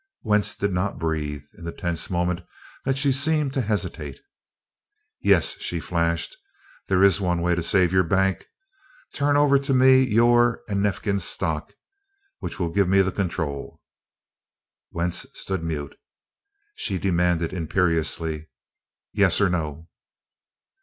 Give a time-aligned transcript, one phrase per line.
[0.23, 2.41] Wentz did not breathe, in the tense moment
[2.85, 4.19] that she seemed to hesitate.
[5.21, 6.35] "Yes," she flashed,
[6.87, 8.47] "there is one way to save your bank;
[9.13, 11.73] turn over to me your and Neifkins' stock,
[12.39, 13.79] which will give me the control."
[14.89, 15.95] Wentz stood mute.
[16.73, 18.49] She demanded imperiously:
[19.13, 19.87] "Yes or no?"